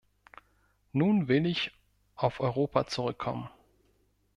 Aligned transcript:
Nun 0.93 1.27
will 1.27 1.45
ich 1.45 1.73
auf 2.15 2.39
Europa 2.39 2.87
zurückkommen. 2.87 3.49